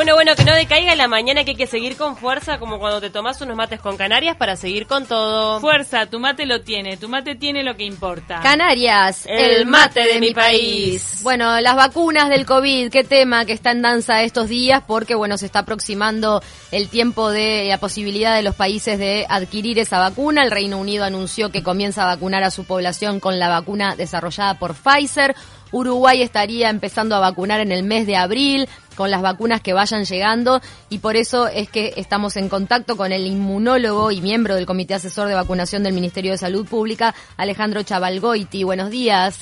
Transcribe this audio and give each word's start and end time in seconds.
Bueno, 0.00 0.14
bueno, 0.14 0.34
que 0.34 0.46
no 0.46 0.54
decaiga 0.54 0.92
en 0.92 0.96
la 0.96 1.08
mañana, 1.08 1.44
que 1.44 1.50
hay 1.50 1.56
que 1.58 1.66
seguir 1.66 1.94
con 1.94 2.16
fuerza, 2.16 2.58
como 2.58 2.78
cuando 2.78 3.02
te 3.02 3.10
tomas 3.10 3.38
unos 3.42 3.54
mates 3.54 3.80
con 3.80 3.98
Canarias 3.98 4.34
para 4.34 4.56
seguir 4.56 4.86
con 4.86 5.04
todo. 5.04 5.60
Fuerza, 5.60 6.06
tu 6.06 6.18
mate 6.18 6.46
lo 6.46 6.62
tiene, 6.62 6.96
tu 6.96 7.06
mate 7.10 7.34
tiene 7.34 7.62
lo 7.62 7.76
que 7.76 7.84
importa. 7.84 8.40
Canarias, 8.40 9.26
el, 9.26 9.66
mate 9.66 10.00
de 10.10 10.18
mi 10.18 10.32
país. 10.32 11.20
Bueno, 11.22 11.60
las 11.60 11.76
vacunas 11.76 12.30
del 12.30 12.46
COVID, 12.46 12.90
qué 12.90 13.04
tema 13.04 13.44
que 13.44 13.52
está 13.52 13.72
en 13.72 13.82
danza 13.82 14.22
estos 14.22 14.48
días, 14.48 14.82
porque 14.86 15.14
bueno, 15.14 15.36
se 15.36 15.44
está 15.44 15.58
aproximando 15.58 16.42
el 16.72 16.88
tiempo 16.88 17.28
de 17.28 17.66
la 17.68 17.76
posibilidad 17.76 18.34
de 18.34 18.40
los 18.40 18.54
países 18.54 18.98
de 18.98 19.26
adquirir 19.28 19.78
esa 19.78 19.98
vacuna. 19.98 20.42
El 20.42 20.50
Reino 20.50 20.78
Unido 20.78 21.04
anunció 21.04 21.52
que 21.52 21.62
comienza 21.62 22.04
a 22.04 22.14
vacunar 22.14 22.42
a 22.42 22.50
su 22.50 22.64
población 22.64 23.20
con 23.20 23.38
la 23.38 23.50
vacuna 23.50 23.96
desarrollada 23.96 24.58
por 24.58 24.74
Pfizer. 24.74 25.36
Uruguay 25.72 26.22
estaría 26.22 26.70
empezando 26.70 27.14
a 27.14 27.20
vacunar 27.20 27.60
en 27.60 27.72
el 27.72 27.82
mes 27.82 28.06
de 28.06 28.16
abril 28.16 28.68
con 28.96 29.10
las 29.10 29.22
vacunas 29.22 29.60
que 29.60 29.72
vayan 29.72 30.04
llegando 30.04 30.60
y 30.88 30.98
por 30.98 31.16
eso 31.16 31.48
es 31.48 31.68
que 31.70 31.94
estamos 31.96 32.36
en 32.36 32.48
contacto 32.48 32.96
con 32.96 33.12
el 33.12 33.26
inmunólogo 33.26 34.10
y 34.10 34.20
miembro 34.20 34.54
del 34.56 34.66
Comité 34.66 34.94
Asesor 34.94 35.28
de 35.28 35.34
Vacunación 35.34 35.82
del 35.82 35.94
Ministerio 35.94 36.32
de 36.32 36.38
Salud 36.38 36.66
Pública, 36.66 37.14
Alejandro 37.36 37.82
Chavalgoiti. 37.82 38.64
Buenos 38.64 38.90
días. 38.90 39.38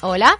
Hola. 0.00 0.38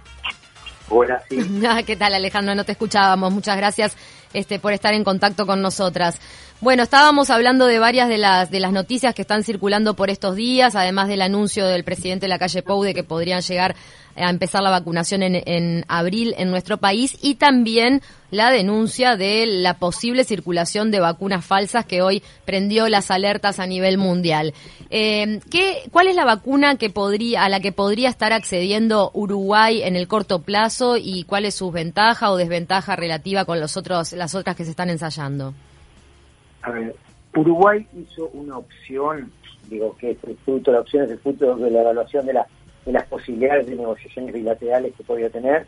Hola, 0.89 1.21
sí. 1.29 1.39
Ah, 1.67 1.83
¿Qué 1.83 1.95
tal, 1.95 2.13
Alejandro? 2.13 2.55
No 2.55 2.63
te 2.63 2.71
escuchábamos. 2.71 3.31
Muchas 3.31 3.57
gracias 3.57 3.95
este, 4.33 4.59
por 4.59 4.73
estar 4.73 4.93
en 4.93 5.03
contacto 5.03 5.45
con 5.45 5.61
nosotras. 5.61 6.19
Bueno, 6.61 6.83
estábamos 6.83 7.29
hablando 7.29 7.67
de 7.67 7.79
varias 7.79 8.09
de 8.09 8.17
las, 8.17 8.51
de 8.51 8.59
las 8.59 8.73
noticias 8.73 9.15
que 9.15 9.21
están 9.21 9.45
circulando 9.45 9.93
por 9.93 10.09
estos 10.09 10.35
días, 10.35 10.75
además 10.75 11.07
del 11.07 11.21
anuncio 11.21 11.65
del 11.65 11.85
presidente 11.85 12.25
de 12.25 12.27
la 12.27 12.37
calle 12.37 12.61
Pou 12.61 12.83
de 12.83 12.93
que 12.93 13.05
podrían 13.05 13.39
llegar 13.41 13.77
a 14.17 14.29
empezar 14.29 14.61
la 14.61 14.69
vacunación 14.69 15.23
en, 15.23 15.41
en 15.45 15.85
abril 15.87 16.35
en 16.37 16.51
nuestro 16.51 16.75
país 16.75 17.17
y 17.21 17.35
también 17.35 18.01
la 18.29 18.51
denuncia 18.51 19.15
de 19.15 19.45
la 19.45 19.75
posible 19.75 20.25
circulación 20.25 20.91
de 20.91 20.99
vacunas 20.99 21.45
falsas 21.45 21.85
que 21.85 22.01
hoy 22.01 22.21
prendió 22.43 22.89
las 22.89 23.09
alertas 23.09 23.61
a 23.61 23.65
nivel 23.65 23.97
mundial. 23.97 24.53
Eh, 24.89 25.39
¿qué, 25.49 25.83
¿Cuál 25.93 26.07
es 26.07 26.15
la 26.17 26.25
vacuna 26.25 26.75
que 26.75 26.89
podría, 26.89 27.45
a 27.45 27.49
la 27.49 27.61
que 27.61 27.71
podría 27.71 28.09
estar 28.09 28.33
accediendo 28.33 29.11
Uruguay 29.13 29.81
en 29.81 29.95
el 29.95 30.09
corto 30.09 30.41
plazo 30.41 30.97
y 30.97 31.23
cuál 31.23 31.45
es 31.45 31.55
su 31.55 31.71
ventaja 31.71 32.31
o 32.31 32.35
desventaja 32.35 32.97
relativa 32.97 33.45
con 33.45 33.61
los 33.61 33.77
otros, 33.77 34.11
las 34.11 34.35
otras 34.35 34.57
que 34.57 34.65
se 34.65 34.71
están 34.71 34.89
ensayando? 34.89 35.53
A 36.61 36.71
ver, 36.71 36.95
Uruguay 37.35 37.87
hizo 37.95 38.29
una 38.33 38.57
opción, 38.57 39.31
digo 39.69 39.95
que 39.97 40.11
es 40.11 40.23
el 40.23 40.37
fruto, 40.37 40.71
la 40.71 40.81
opción 40.81 41.05
es 41.05 41.11
el 41.11 41.19
fruto 41.19 41.55
de 41.55 41.71
la 41.71 41.81
evaluación 41.81 42.25
de, 42.25 42.33
de 42.85 42.91
las 42.91 43.05
posibilidades 43.07 43.67
de 43.67 43.75
negociaciones 43.75 44.33
bilaterales 44.33 44.93
que 44.95 45.03
podía 45.03 45.29
tener. 45.29 45.67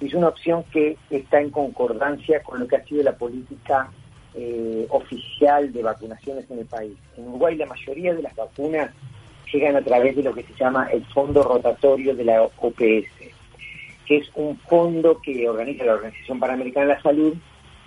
Hizo 0.00 0.18
una 0.18 0.28
opción 0.28 0.64
que 0.72 0.96
está 1.10 1.40
en 1.40 1.50
concordancia 1.50 2.42
con 2.42 2.58
lo 2.58 2.66
que 2.66 2.76
ha 2.76 2.84
sido 2.84 3.02
la 3.04 3.16
política 3.16 3.90
eh, 4.34 4.86
oficial 4.88 5.72
de 5.72 5.82
vacunaciones 5.82 6.50
en 6.50 6.60
el 6.60 6.66
país. 6.66 6.96
En 7.16 7.28
Uruguay 7.28 7.54
la 7.56 7.66
mayoría 7.66 8.14
de 8.14 8.22
las 8.22 8.34
vacunas 8.34 8.90
llegan 9.52 9.76
a 9.76 9.82
través 9.82 10.16
de 10.16 10.22
lo 10.22 10.32
que 10.32 10.42
se 10.42 10.54
llama 10.54 10.88
el 10.90 11.04
Fondo 11.06 11.42
Rotatorio 11.42 12.16
de 12.16 12.24
la 12.24 12.42
OPS, 12.42 13.12
que 14.06 14.16
es 14.16 14.30
un 14.34 14.56
fondo 14.58 15.20
que 15.20 15.48
organiza 15.48 15.84
la 15.84 15.94
Organización 15.94 16.40
Panamericana 16.40 16.86
de 16.86 16.94
la 16.94 17.02
Salud, 17.02 17.34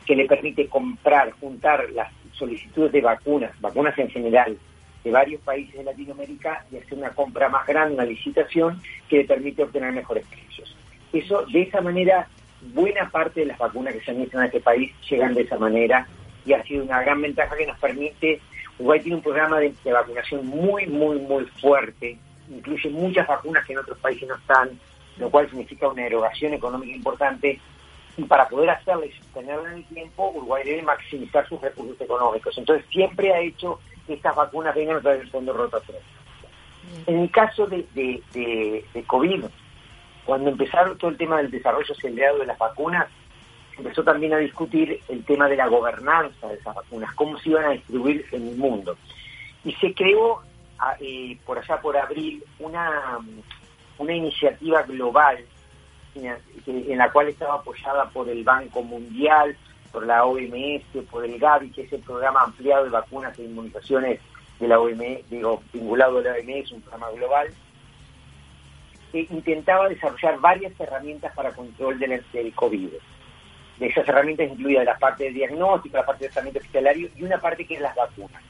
que 0.05 0.15
le 0.15 0.25
permite 0.25 0.67
comprar, 0.67 1.31
juntar 1.31 1.89
las 1.91 2.11
solicitudes 2.37 2.91
de 2.91 3.01
vacunas, 3.01 3.51
vacunas 3.61 3.97
en 3.97 4.09
general, 4.09 4.57
de 5.03 5.11
varios 5.11 5.41
países 5.41 5.75
de 5.75 5.83
Latinoamérica 5.83 6.65
y 6.71 6.77
hacer 6.77 6.97
una 6.97 7.09
compra 7.11 7.47
más 7.47 7.65
grande, 7.67 7.93
una 7.93 8.05
licitación 8.05 8.81
que 9.07 9.17
le 9.17 9.25
permite 9.25 9.63
obtener 9.63 9.91
mejores 9.91 10.25
precios. 10.27 10.75
Eso, 11.13 11.45
de 11.45 11.61
esa 11.61 11.81
manera, 11.81 12.27
buena 12.73 13.09
parte 13.09 13.41
de 13.41 13.45
las 13.47 13.57
vacunas 13.57 13.93
que 13.93 14.01
se 14.01 14.11
hecho 14.11 14.39
en 14.39 14.45
este 14.45 14.59
país 14.59 14.91
llegan 15.09 15.33
de 15.33 15.41
esa 15.41 15.57
manera 15.57 16.07
y 16.45 16.53
ha 16.53 16.63
sido 16.63 16.83
una 16.83 17.01
gran 17.01 17.21
ventaja 17.21 17.55
que 17.55 17.67
nos 17.67 17.79
permite, 17.79 18.41
Uruguay 18.79 18.99
tiene 18.99 19.17
un 19.17 19.23
programa 19.23 19.59
de, 19.59 19.73
de 19.83 19.91
vacunación 19.91 20.45
muy, 20.47 20.87
muy, 20.87 21.19
muy 21.19 21.45
fuerte, 21.45 22.17
incluye 22.49 22.89
muchas 22.89 23.27
vacunas 23.27 23.65
que 23.65 23.73
en 23.73 23.79
otros 23.79 23.97
países 23.99 24.27
no 24.27 24.35
están, 24.35 24.69
lo 25.17 25.29
cual 25.29 25.49
significa 25.49 25.87
una 25.87 26.05
erogación 26.05 26.53
económica 26.53 26.95
importante 26.95 27.59
y 28.17 28.23
para 28.23 28.47
poder 28.47 28.69
hacerla 28.69 29.05
y 29.05 29.11
sostenerla 29.11 29.71
en 29.71 29.77
el 29.77 29.85
tiempo, 29.85 30.31
Uruguay 30.33 30.63
debe 30.63 30.81
maximizar 30.83 31.47
sus 31.47 31.59
recursos 31.61 31.99
económicos. 31.99 32.57
Entonces 32.57 32.85
siempre 32.89 33.33
ha 33.33 33.41
hecho 33.41 33.79
que 34.07 34.13
estas 34.13 34.35
vacunas 34.35 34.73
vengan 34.73 34.97
a 34.97 35.01
través 35.01 35.19
del 35.19 35.29
fondo 35.29 35.53
rotatorio. 35.53 36.01
En 37.07 37.19
el 37.19 37.31
caso 37.31 37.67
de, 37.67 37.85
de, 37.93 39.03
COVID, 39.07 39.45
cuando 40.25 40.49
empezaron 40.49 40.97
todo 40.97 41.11
el 41.11 41.17
tema 41.17 41.37
del 41.37 41.51
desarrollo 41.51 41.93
acelerado 41.93 42.39
de 42.39 42.45
las 42.45 42.57
vacunas, 42.57 43.07
empezó 43.77 44.03
también 44.03 44.33
a 44.33 44.37
discutir 44.37 45.01
el 45.09 45.25
tema 45.25 45.49
de 45.49 45.57
la 45.57 45.67
gobernanza 45.67 46.47
de 46.47 46.55
esas 46.55 46.75
vacunas, 46.75 47.13
cómo 47.15 47.37
se 47.39 47.49
iban 47.49 47.65
a 47.65 47.71
distribuir 47.71 48.25
en 48.31 48.47
el 48.47 48.55
mundo. 48.55 48.95
Y 49.65 49.73
se 49.73 49.93
creó 49.93 50.41
eh, 51.01 51.37
por 51.45 51.57
allá 51.57 51.81
por 51.81 51.97
abril 51.97 52.43
una, 52.59 53.19
una 53.97 54.13
iniciativa 54.13 54.83
global 54.83 55.43
en 56.15 56.97
la 56.97 57.11
cual 57.11 57.27
estaba 57.27 57.55
apoyada 57.55 58.09
por 58.09 58.29
el 58.29 58.43
Banco 58.43 58.81
Mundial, 58.83 59.55
por 59.91 60.05
la 60.05 60.25
OMS, 60.25 60.83
por 61.09 61.25
el 61.25 61.39
Gavi, 61.39 61.71
que 61.71 61.83
es 61.83 61.93
el 61.93 62.01
programa 62.01 62.41
ampliado 62.41 62.83
de 62.83 62.89
vacunas 62.89 63.37
e 63.39 63.43
inmunizaciones 63.43 64.19
de 64.59 64.67
la 64.67 64.79
OMS, 64.79 65.29
digo, 65.29 65.61
vinculado 65.73 66.19
a 66.19 66.21
la 66.21 66.31
OMS, 66.31 66.71
un 66.71 66.81
programa 66.81 67.11
global, 67.11 67.47
que 69.11 69.27
intentaba 69.29 69.87
desarrollar 69.87 70.39
varias 70.39 70.77
herramientas 70.79 71.33
para 71.33 71.51
control 71.51 71.99
del, 71.99 72.23
del 72.33 72.53
COVID. 72.53 72.89
De 73.79 73.87
esas 73.87 74.07
herramientas 74.07 74.49
incluía 74.49 74.83
la 74.83 74.97
parte 74.97 75.25
de 75.25 75.31
diagnóstico, 75.31 75.97
la 75.97 76.05
parte 76.05 76.25
de 76.25 76.29
tratamiento 76.29 76.59
hospitalario 76.59 77.09
y 77.15 77.23
una 77.23 77.37
parte 77.39 77.65
que 77.65 77.75
es 77.75 77.81
las 77.81 77.95
vacunas. 77.95 78.41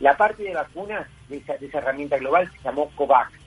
La 0.00 0.16
parte 0.16 0.42
de 0.42 0.54
vacunas 0.54 1.06
de 1.28 1.38
esa, 1.38 1.56
de 1.58 1.66
esa 1.66 1.78
herramienta 1.78 2.18
global 2.18 2.50
se 2.50 2.62
llamó 2.62 2.90
COVAX, 2.96 3.39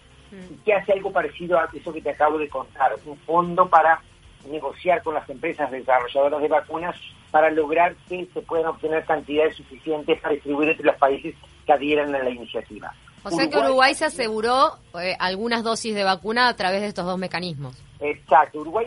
y 0.49 0.55
que 0.63 0.73
hace 0.73 0.94
algo 0.94 1.11
parecido 1.11 1.59
a 1.59 1.69
eso 1.73 1.94
que 1.94 2.01
te 2.01 2.11
acabo 2.11 2.38
de 2.38 2.49
contar, 2.49 2.94
un 3.05 3.17
fondo 3.19 3.67
para 3.67 4.01
negociar 4.49 5.01
con 5.03 5.13
las 5.13 5.29
empresas 5.29 5.71
desarrolladoras 5.71 6.41
de 6.41 6.47
vacunas 6.47 6.95
para 7.31 7.49
lograr 7.49 7.95
que 8.07 8.27
se 8.33 8.41
puedan 8.41 8.67
obtener 8.67 9.05
cantidades 9.05 9.55
suficientes 9.55 10.19
para 10.21 10.33
distribuir 10.33 10.69
entre 10.69 10.85
los 10.85 10.97
países 10.97 11.35
que 11.66 11.73
adhieran 11.73 12.13
a 12.13 12.19
la 12.19 12.29
iniciativa. 12.29 12.94
O 13.23 13.31
sea 13.31 13.49
que 13.49 13.57
Uruguay 13.57 13.95
se 13.95 14.05
aseguró 14.05 14.77
eh, 15.01 15.16
algunas 15.17 15.63
dosis 15.63 15.95
de 15.95 16.03
vacuna 16.03 16.50
a 16.50 16.55
través 16.55 16.81
de 16.81 16.88
estos 16.88 17.05
dos 17.05 17.17
mecanismos. 17.17 17.81
Exacto, 18.01 18.59
Uruguay 18.59 18.85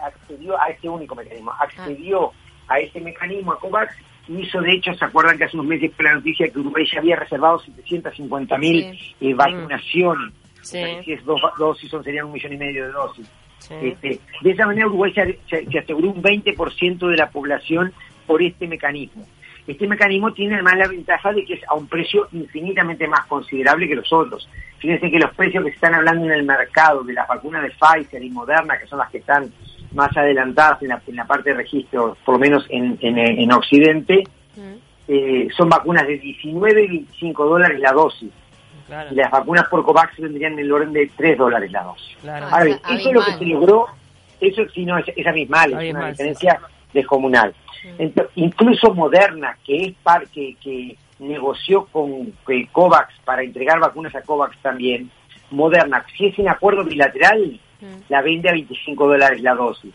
accedió 0.00 0.60
a 0.60 0.68
este 0.68 0.88
único 0.88 1.16
mecanismo, 1.16 1.52
accedió 1.58 2.32
a 2.68 2.78
ese 2.78 3.00
mecanismo, 3.00 3.52
a 3.52 3.58
COVAX, 3.58 3.92
y 4.28 4.42
hizo 4.42 4.60
de 4.60 4.72
hecho, 4.72 4.94
¿se 4.94 5.04
acuerdan 5.04 5.36
que 5.36 5.44
hace 5.44 5.56
unos 5.56 5.66
meses 5.66 5.92
fue 5.94 6.04
la 6.04 6.14
noticia 6.14 6.48
que 6.48 6.58
Uruguay 6.58 6.86
ya 6.90 7.00
había 7.00 7.16
reservado 7.16 7.58
750 7.58 8.58
mil 8.58 8.98
eh, 9.20 9.34
vacunaciones? 9.34 10.32
Si 10.64 11.12
es 11.12 11.24
dos 11.24 11.40
dosis, 11.58 11.90
son, 11.90 12.02
serían 12.02 12.26
un 12.26 12.32
millón 12.32 12.52
y 12.52 12.56
medio 12.56 12.86
de 12.86 12.92
dosis. 12.92 13.30
Este, 13.70 14.20
de 14.42 14.50
esa 14.50 14.66
manera 14.66 14.86
Uruguay 14.86 15.12
se, 15.14 15.78
aseguró 15.78 16.10
un 16.10 16.22
20% 16.22 17.08
de 17.08 17.16
la 17.16 17.30
población 17.30 17.92
por 18.26 18.42
este 18.42 18.66
mecanismo. 18.66 19.26
Este 19.66 19.86
mecanismo 19.86 20.32
tiene 20.32 20.54
además 20.54 20.76
la 20.76 20.88
ventaja 20.88 21.32
de 21.32 21.44
que 21.44 21.54
es 21.54 21.60
a 21.68 21.74
un 21.74 21.86
precio 21.86 22.28
infinitamente 22.32 23.06
más 23.08 23.24
considerable 23.26 23.88
que 23.88 23.94
los 23.94 24.12
otros. 24.12 24.48
Fíjense 24.78 25.10
que 25.10 25.18
los 25.18 25.34
precios 25.34 25.64
que 25.64 25.70
se 25.70 25.76
están 25.76 25.94
hablando 25.94 26.26
en 26.26 26.32
el 26.32 26.42
mercado 26.44 27.02
de 27.02 27.14
las 27.14 27.26
vacunas 27.26 27.62
de 27.62 27.70
Pfizer 27.70 28.22
y 28.22 28.28
Moderna, 28.28 28.78
que 28.78 28.86
son 28.86 28.98
las 28.98 29.10
que 29.10 29.18
están 29.18 29.50
más 29.94 30.14
adelantadas 30.14 30.82
en 30.82 31.16
la, 31.16 31.24
parte 31.24 31.50
de 31.50 31.56
registro, 31.56 32.16
por 32.24 32.34
lo 32.34 32.38
menos 32.38 32.66
en, 32.68 32.98
en, 33.00 33.52
Occidente, 33.52 34.24
eh, 35.08 35.48
son 35.56 35.68
vacunas 35.68 36.06
de 36.06 36.18
19 36.18 36.84
y 36.84 36.88
25 36.88 37.46
dólares 37.46 37.80
la 37.80 37.92
dosis. 37.92 38.30
Y 39.10 39.14
las 39.14 39.30
vacunas 39.30 39.68
por 39.68 39.84
COVAX 39.84 40.18
vendrían 40.18 40.54
en 40.54 40.60
el 40.60 40.72
orden 40.72 40.92
de 40.92 41.10
3 41.16 41.38
dólares 41.38 41.70
la 41.72 41.82
dosis. 41.82 42.16
Ahora 42.28 42.70
eso 42.70 43.08
es 43.08 43.12
lo 43.12 43.24
que 43.24 43.32
se 43.32 43.44
logró, 43.44 43.86
eso 44.40 44.62
sí, 44.74 44.84
no, 44.84 44.98
es, 44.98 45.06
es 45.14 45.26
abismal, 45.26 45.72
es 45.82 45.94
una 45.94 46.08
diferencia 46.08 46.60
descomunal. 46.92 47.54
incluso 48.34 48.94
Moderna, 48.94 49.56
que 49.64 49.84
es 49.84 49.92
par, 50.02 50.26
que, 50.28 50.56
que 50.62 50.96
negoció 51.18 51.86
con 51.86 52.32
COVAX 52.72 53.14
para 53.24 53.42
entregar 53.42 53.78
vacunas 53.80 54.14
a 54.14 54.22
COVAX 54.22 54.56
también, 54.58 55.10
Moderna, 55.50 56.04
si 56.16 56.26
es 56.26 56.38
en 56.38 56.48
acuerdo 56.48 56.84
bilateral, 56.84 57.60
la 58.08 58.22
vende 58.22 58.48
a 58.48 58.52
25 58.52 59.06
dólares 59.06 59.42
la 59.42 59.54
dosis. 59.54 59.92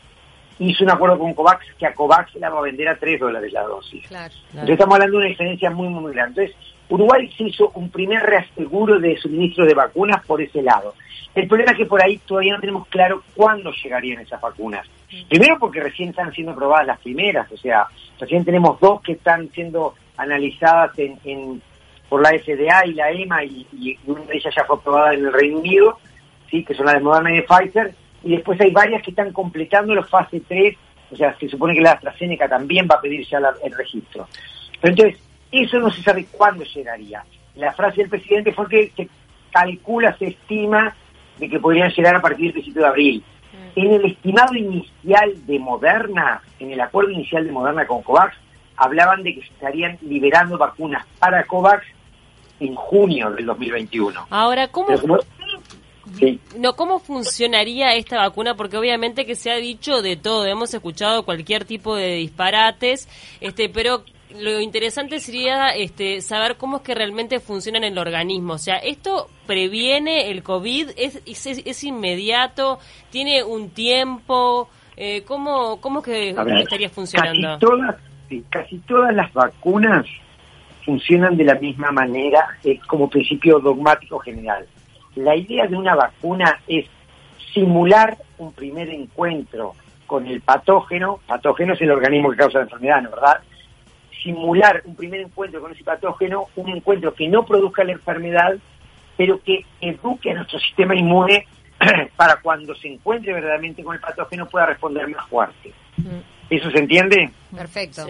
Hizo 0.59 0.83
un 0.83 0.91
acuerdo 0.91 1.17
con 1.17 1.33
COVAX 1.33 1.65
que 1.77 1.85
a 1.85 1.93
COVAX 1.93 2.35
la 2.35 2.49
va 2.49 2.59
a 2.59 2.63
vender 2.63 2.87
a 2.89 2.97
3 2.97 3.19
dólares 3.19 3.51
la 3.53 3.63
dosis. 3.63 4.03
Entonces 4.49 4.69
estamos 4.69 4.95
hablando 4.95 5.17
de 5.17 5.23
una 5.23 5.29
diferencia 5.29 5.71
muy, 5.71 5.87
muy 5.87 6.13
grande. 6.13 6.43
Entonces, 6.43 6.73
Uruguay 6.89 7.31
se 7.37 7.43
hizo 7.43 7.71
un 7.75 7.89
primer 7.89 8.21
reaseguro 8.23 8.99
de 8.99 9.15
suministro 9.17 9.65
de 9.65 9.75
vacunas 9.75 10.25
por 10.25 10.41
ese 10.41 10.61
lado. 10.61 10.95
El 11.35 11.47
problema 11.47 11.71
es 11.71 11.77
que 11.77 11.85
por 11.85 12.03
ahí 12.03 12.17
todavía 12.17 12.55
no 12.55 12.59
tenemos 12.59 12.87
claro 12.87 13.23
cuándo 13.35 13.71
llegarían 13.71 14.21
esas 14.21 14.41
vacunas. 14.41 14.87
Primero 15.29 15.57
porque 15.59 15.81
recién 15.81 16.09
están 16.09 16.31
siendo 16.33 16.55
probadas 16.55 16.87
las 16.87 16.99
primeras, 16.99 17.51
o 17.51 17.57
sea, 17.57 17.87
recién 18.19 18.43
tenemos 18.43 18.79
dos 18.79 19.01
que 19.01 19.13
están 19.13 19.49
siendo 19.51 19.93
analizadas 20.17 20.91
en, 20.97 21.61
por 22.09 22.21
la 22.21 22.37
FDA 22.37 22.85
y 22.87 22.93
la 22.93 23.11
EMA 23.11 23.43
y, 23.45 23.97
una 24.05 24.21
de 24.21 24.37
ellas 24.37 24.53
ya 24.55 24.65
fue 24.65 24.77
aprobada 24.77 25.13
en 25.13 25.25
el 25.25 25.33
Reino 25.33 25.59
Unido, 25.59 25.99
sí, 26.49 26.63
que 26.63 26.73
son 26.73 26.87
las 26.87 26.95
de 26.95 27.01
Moderna 27.01 27.31
y 27.31 27.37
de 27.37 27.43
Pfizer, 27.43 27.93
y 28.23 28.31
después 28.35 28.59
hay 28.61 28.71
varias 28.71 29.03
que 29.03 29.11
están 29.11 29.31
completando 29.31 29.95
los 29.95 30.09
fase 30.09 30.41
3 30.45 30.75
O 31.11 31.15
sea, 31.15 31.35
se 31.39 31.47
supone 31.47 31.73
que 31.73 31.81
la 31.81 31.93
AstraZeneca 31.93 32.49
también 32.49 32.87
va 32.89 32.95
a 32.95 33.01
pedir 33.01 33.25
ya 33.25 33.39
el 33.63 33.71
registro. 33.71 34.27
Pero 34.81 34.93
entonces, 34.93 35.28
eso 35.51 35.79
no 35.79 35.91
se 35.91 36.01
sabe 36.03 36.25
cuándo 36.31 36.63
llegaría. 36.63 37.23
La 37.55 37.73
frase 37.73 38.01
del 38.01 38.09
presidente 38.09 38.53
fue 38.53 38.67
que 38.69 38.91
se 38.95 39.09
calcula, 39.51 40.15
se 40.17 40.27
estima 40.27 40.95
de 41.37 41.49
que 41.49 41.59
podrían 41.59 41.91
llegar 41.91 42.15
a 42.15 42.21
partir 42.21 42.45
del 42.45 42.53
principio 42.53 42.81
de 42.83 42.87
abril. 42.87 43.23
Mm. 43.51 43.79
En 43.79 43.93
el 43.93 44.05
estimado 44.05 44.55
inicial 44.55 45.45
de 45.45 45.59
Moderna, 45.59 46.41
en 46.59 46.71
el 46.71 46.81
acuerdo 46.81 47.11
inicial 47.11 47.45
de 47.45 47.51
Moderna 47.51 47.87
con 47.87 48.03
COVAX, 48.03 48.35
hablaban 48.75 49.23
de 49.23 49.35
que 49.35 49.41
se 49.41 49.47
estarían 49.47 49.97
liberando 50.01 50.57
vacunas 50.57 51.05
para 51.19 51.43
COVAX 51.45 51.85
en 52.59 52.75
junio 52.75 53.31
del 53.31 53.45
2021. 53.45 54.27
Ahora, 54.29 54.67
¿cómo, 54.67 54.89
no, 56.57 56.75
¿cómo 56.75 56.99
funcionaría 56.99 57.93
esta 57.93 58.17
vacuna? 58.17 58.55
Porque 58.55 58.77
obviamente 58.77 59.25
que 59.25 59.35
se 59.35 59.51
ha 59.51 59.55
dicho 59.55 60.01
de 60.01 60.15
todo, 60.15 60.45
hemos 60.45 60.73
escuchado 60.73 61.23
cualquier 61.23 61.65
tipo 61.65 61.95
de 61.95 62.15
disparates, 62.15 63.07
este, 63.39 63.69
pero 63.69 64.03
lo 64.31 64.59
interesante 64.59 65.19
sería 65.19 65.69
este, 65.69 66.21
saber 66.21 66.57
cómo 66.57 66.77
es 66.77 66.83
que 66.83 66.93
realmente 66.93 67.39
funciona 67.39 67.79
en 67.79 67.85
el 67.85 67.97
organismo. 67.97 68.53
O 68.53 68.57
sea, 68.57 68.77
¿esto 68.77 69.27
previene 69.47 70.29
el 70.29 70.43
COVID? 70.43 70.91
¿Es, 70.95 71.21
es, 71.25 71.83
inmediato? 71.83 72.79
¿Tiene 73.09 73.43
un 73.43 73.71
tiempo? 73.71 74.69
Eh, 74.95 75.23
¿cómo, 75.23 75.81
¿Cómo 75.81 76.01
que 76.01 76.35
estaría 76.61 76.89
funcionando? 76.89 77.47
Casi 77.47 77.59
todas, 77.59 77.95
casi 78.49 78.77
todas 78.79 79.15
las 79.15 79.31
vacunas 79.33 80.05
funcionan 80.85 81.35
de 81.35 81.45
la 81.45 81.55
misma 81.55 81.91
manera 81.91 82.57
es 82.63 82.79
como 82.85 83.09
principio 83.09 83.59
dogmático 83.59 84.19
general. 84.19 84.65
La 85.15 85.35
idea 85.35 85.67
de 85.67 85.75
una 85.75 85.95
vacuna 85.95 86.59
es 86.67 86.85
simular 87.53 88.17
un 88.37 88.53
primer 88.53 88.89
encuentro 88.89 89.73
con 90.05 90.25
el 90.27 90.41
patógeno, 90.41 91.19
patógeno 91.27 91.73
es 91.73 91.81
el 91.81 91.91
organismo 91.91 92.31
que 92.31 92.37
causa 92.37 92.59
la 92.59 92.63
enfermedad, 92.65 93.01
¿no 93.01 93.11
verdad? 93.11 93.39
Simular 94.23 94.81
un 94.85 94.95
primer 94.95 95.21
encuentro 95.21 95.61
con 95.61 95.71
ese 95.71 95.83
patógeno, 95.83 96.47
un 96.55 96.69
encuentro 96.69 97.13
que 97.13 97.27
no 97.27 97.45
produzca 97.45 97.83
la 97.83 97.93
enfermedad, 97.93 98.57
pero 99.17 99.41
que 99.41 99.65
eduque 99.81 100.31
a 100.31 100.35
nuestro 100.35 100.59
sistema 100.59 100.95
inmune 100.95 101.45
para 102.15 102.37
cuando 102.37 102.75
se 102.75 102.87
encuentre 102.87 103.33
verdaderamente 103.33 103.83
con 103.83 103.95
el 103.95 104.01
patógeno 104.01 104.47
pueda 104.47 104.65
responder 104.65 105.07
más 105.07 105.27
fuerte. 105.27 105.73
Mm. 105.97 106.19
¿Eso 106.49 106.71
se 106.71 106.79
entiende? 106.79 107.29
Perfecto. 107.55 108.05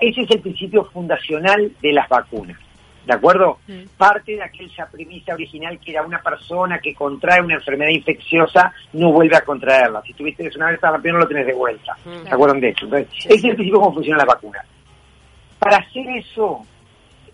ese 0.00 0.20
es 0.22 0.30
el 0.30 0.40
principio 0.40 0.84
fundacional 0.84 1.72
de 1.80 1.92
las 1.92 2.08
vacunas. 2.08 2.56
¿De 3.06 3.14
acuerdo? 3.14 3.58
Parte 3.96 4.32
de 4.32 4.42
aquella 4.42 4.86
premisa 4.86 5.34
original 5.34 5.78
que 5.80 5.92
era 5.92 6.02
una 6.02 6.22
persona 6.22 6.78
que 6.78 6.94
contrae 6.94 7.40
una 7.40 7.54
enfermedad 7.54 7.90
infecciosa 7.90 8.72
no 8.92 9.10
vuelve 9.12 9.36
a 9.36 9.40
contraerla. 9.40 10.02
Si 10.02 10.12
tuviste 10.12 10.48
una 10.54 10.70
vez 10.70 10.80
rápido 10.80 11.14
no 11.14 11.20
lo 11.20 11.28
tenés 11.28 11.46
de 11.46 11.54
vuelta. 11.54 11.96
¿Se 12.04 12.28
acuerdan 12.32 12.60
de 12.60 12.68
eso? 12.68 12.84
Entonces, 12.84 13.08
ese 13.24 13.34
es 13.34 13.44
el 13.44 13.54
principio 13.56 13.80
cómo 13.80 13.94
funciona 13.94 14.18
la 14.18 14.26
vacuna. 14.26 14.64
Para 15.60 15.76
hacer 15.76 16.08
eso, 16.16 16.66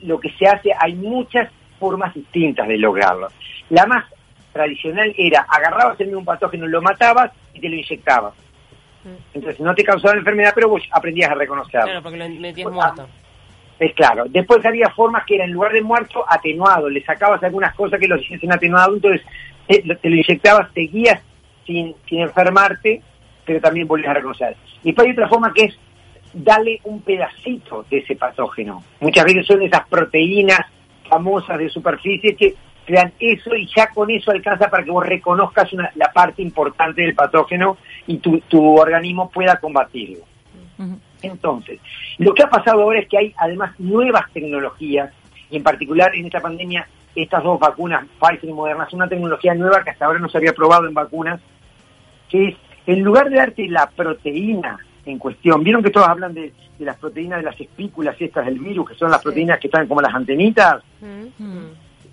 lo 0.02 0.20
que 0.20 0.30
se 0.32 0.46
hace, 0.46 0.72
hay 0.78 0.94
muchas 0.94 1.48
formas 1.78 2.12
distintas 2.12 2.68
de 2.68 2.76
lograrlo. 2.76 3.28
La 3.70 3.86
más 3.86 4.04
tradicional 4.52 5.14
era 5.16 5.46
agarrabas 5.48 5.98
el 6.00 6.08
mismo 6.08 6.24
patógeno, 6.24 6.66
lo 6.66 6.82
matabas 6.82 7.30
y 7.54 7.60
te 7.60 7.68
lo 7.68 7.76
inyectabas. 7.76 8.34
Entonces 9.32 9.60
no 9.60 9.74
te 9.74 9.84
causaba 9.84 10.14
la 10.14 10.20
enfermedad, 10.20 10.52
pero 10.54 10.68
vos 10.68 10.82
aprendías 10.90 11.30
a 11.30 11.34
reconocerlo. 11.34 11.86
Claro, 11.86 12.02
porque 12.02 12.18
lo 12.18 12.28
metías 12.28 12.70
muerto. 12.70 13.08
Es 13.78 13.94
claro. 13.94 14.24
Después 14.28 14.64
había 14.66 14.90
formas 14.90 15.24
que 15.24 15.36
era 15.36 15.44
en 15.44 15.52
lugar 15.52 15.72
de 15.72 15.82
muerto, 15.82 16.24
atenuado. 16.28 16.88
Le 16.88 17.04
sacabas 17.04 17.42
algunas 17.42 17.74
cosas 17.74 18.00
que 18.00 18.08
lo 18.08 18.16
hiciesen 18.16 18.52
atenuado, 18.52 18.94
entonces 18.94 19.24
te, 19.68 19.82
lo 19.84 20.16
inyectabas, 20.16 20.68
seguías 20.74 21.22
sin, 21.64 21.94
sin 22.08 22.22
enfermarte, 22.22 23.02
pero 23.44 23.60
también 23.60 23.86
volvías 23.86 24.10
a 24.10 24.14
reconocer. 24.14 24.56
Y 24.82 24.86
después 24.88 25.06
hay 25.06 25.12
otra 25.12 25.28
forma 25.28 25.52
que 25.52 25.64
es 25.64 25.78
darle 26.32 26.80
un 26.84 27.00
pedacito 27.00 27.84
de 27.90 27.98
ese 27.98 28.16
patógeno. 28.16 28.82
Muchas 29.00 29.24
veces 29.24 29.46
son 29.46 29.62
esas 29.62 29.86
proteínas 29.88 30.60
famosas 31.08 31.58
de 31.58 31.68
superficie 31.68 32.36
que 32.36 32.54
crean 32.84 33.12
eso 33.18 33.54
y 33.54 33.68
ya 33.74 33.88
con 33.88 34.10
eso 34.10 34.30
alcanza 34.30 34.70
para 34.70 34.84
que 34.84 34.90
vos 34.90 35.04
reconozcas 35.04 35.70
la 35.94 36.12
parte 36.12 36.42
importante 36.42 37.02
del 37.02 37.14
patógeno 37.14 37.76
y 38.06 38.18
tu, 38.18 38.38
tu 38.40 38.78
organismo 38.78 39.30
pueda 39.30 39.58
combatirlo. 39.58 40.24
Entonces, 41.22 41.80
lo 42.18 42.34
que 42.34 42.42
ha 42.42 42.50
pasado 42.50 42.82
ahora 42.82 43.00
es 43.00 43.08
que 43.08 43.18
hay 43.18 43.34
además 43.38 43.78
nuevas 43.78 44.30
tecnologías, 44.32 45.12
y 45.50 45.56
en 45.56 45.62
particular 45.62 46.14
en 46.14 46.26
esta 46.26 46.40
pandemia, 46.40 46.86
estas 47.14 47.42
dos 47.42 47.58
vacunas, 47.58 48.04
Pfizer 48.20 48.50
y 48.50 48.52
Moderna, 48.52 48.88
son 48.88 49.00
una 49.00 49.08
tecnología 49.08 49.54
nueva 49.54 49.82
que 49.82 49.90
hasta 49.90 50.04
ahora 50.04 50.18
no 50.18 50.28
se 50.28 50.38
había 50.38 50.52
probado 50.52 50.86
en 50.86 50.94
vacunas, 50.94 51.40
que 52.28 52.48
es, 52.48 52.56
en 52.86 53.02
lugar 53.02 53.30
de 53.30 53.36
darte 53.36 53.66
la 53.68 53.88
proteína 53.88 54.78
en 55.06 55.18
cuestión, 55.18 55.62
vieron 55.62 55.82
que 55.82 55.90
todos 55.90 56.08
hablan 56.08 56.34
de, 56.34 56.52
las 56.80 56.96
proteínas 56.98 57.38
de 57.38 57.44
las 57.44 57.60
espículas 57.60 58.16
estas 58.18 58.44
del 58.44 58.58
virus, 58.58 58.90
que 58.90 58.94
son 58.96 59.10
las 59.10 59.22
proteínas 59.22 59.58
que 59.58 59.68
están 59.68 59.86
como 59.86 60.02
las 60.02 60.14
antenitas. 60.14 60.82
Mm. 61.00 61.66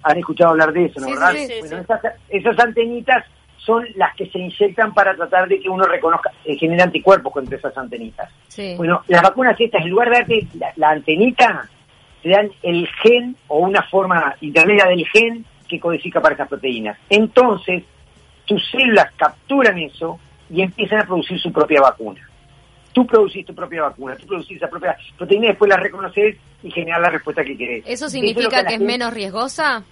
Han 0.03 0.17
escuchado 0.17 0.51
hablar 0.51 0.71
de 0.71 0.85
eso, 0.85 0.99
¿no? 0.99 1.07
¿verdad? 1.07 1.33
bueno, 1.59 1.85
esas 2.29 2.59
antenitas 2.59 3.25
son 3.57 3.85
las 3.95 4.13
que 4.15 4.29
se 4.29 4.39
inyectan 4.39 4.93
para 4.93 5.15
tratar 5.15 5.47
de 5.47 5.59
que 5.59 5.69
uno 5.69 5.85
reconozca, 5.85 6.31
eh, 6.45 6.57
genere 6.57 6.83
anticuerpos 6.83 7.31
contra 7.31 7.57
esas 7.57 7.75
antenitas. 7.77 8.29
Bueno, 8.77 9.01
las 9.07 9.21
vacunas 9.21 9.59
estas, 9.59 9.83
en 9.83 9.89
lugar 9.89 10.09
de 10.09 10.17
darte 10.17 10.47
la, 10.75 10.89
antenita, 10.89 11.69
te 12.21 12.29
dan 12.29 12.51
el 12.61 12.87
gen 13.01 13.35
o 13.47 13.59
una 13.59 13.81
forma 13.83 14.35
intermedia 14.41 14.85
del 14.85 15.05
gen 15.07 15.45
que 15.67 15.79
codifica 15.79 16.21
para 16.21 16.35
esas 16.35 16.49
proteínas. 16.49 16.97
Entonces, 17.09 17.83
tus 18.45 18.69
células 18.69 19.11
capturan 19.15 19.77
eso 19.79 20.19
y 20.49 20.61
empiezan 20.61 20.99
a 20.99 21.05
producir 21.05 21.39
su 21.39 21.51
propia 21.51 21.81
vacuna. 21.81 22.21
Tú 22.93 23.05
producís 23.07 23.45
tu 23.45 23.55
propia 23.55 23.83
vacuna, 23.83 24.15
tú 24.15 24.27
producís 24.27 24.57
esa 24.57 24.69
propia 24.69 24.95
proteína 25.17 25.45
y 25.45 25.49
después 25.49 25.69
la 25.69 25.77
reconoces 25.77 26.37
y 26.61 26.71
generas 26.71 27.01
la 27.01 27.09
respuesta 27.09 27.43
que 27.43 27.57
querés. 27.57 27.83
¿Eso 27.87 28.07
significa 28.07 28.63
que, 28.65 28.75
es 28.75 28.81
menos 28.81 29.13
riesgosa? 29.13 29.83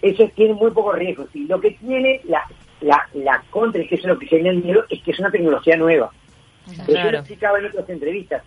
Eso 0.00 0.30
tiene 0.34 0.54
muy 0.54 0.70
poco 0.70 0.92
riesgo. 0.92 1.26
Sí. 1.32 1.46
Lo 1.46 1.60
que 1.60 1.72
tiene 1.72 2.20
la, 2.24 2.42
la, 2.80 3.08
la 3.14 3.42
contra, 3.50 3.82
es 3.82 3.88
que 3.88 3.96
eso 3.96 4.04
es 4.04 4.14
lo 4.14 4.18
que 4.18 4.26
genera 4.26 4.50
el 4.50 4.62
miedo, 4.62 4.84
es 4.88 5.02
que 5.02 5.10
es 5.10 5.18
una 5.18 5.30
tecnología 5.30 5.76
nueva. 5.76 6.10
Eso 6.70 7.10
lo 7.10 7.18
explicaba 7.18 7.58
en 7.58 7.66
otras 7.66 7.88
entrevistas. 7.88 8.42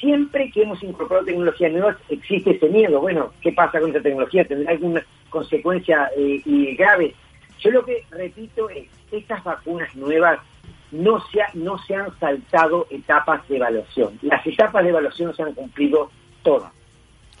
Siempre 0.00 0.50
que 0.50 0.62
hemos 0.62 0.82
incorporado 0.82 1.26
tecnologías 1.26 1.72
nuevas 1.72 1.96
existe 2.08 2.50
ese 2.50 2.68
miedo. 2.68 3.00
Bueno, 3.00 3.32
¿qué 3.40 3.52
pasa 3.52 3.80
con 3.80 3.90
esa 3.90 4.00
tecnología? 4.00 4.44
¿Tendrá 4.44 4.72
alguna 4.72 5.02
consecuencia 5.30 6.10
eh, 6.16 6.42
y 6.44 6.76
grave? 6.76 7.14
Yo 7.60 7.70
lo 7.70 7.84
que 7.84 8.04
repito 8.10 8.68
es, 8.68 8.88
estas 9.10 9.42
vacunas 9.42 9.94
nuevas 9.96 10.38
no 10.90 11.20
se, 11.28 11.40
no 11.54 11.78
se 11.78 11.94
han 11.94 12.16
saltado 12.18 12.86
etapas 12.90 13.46
de 13.48 13.56
evaluación. 13.56 14.18
Las 14.22 14.46
etapas 14.46 14.84
de 14.84 14.90
evaluación 14.90 15.34
se 15.34 15.42
han 15.42 15.52
cumplido 15.52 16.10
todas. 16.42 16.72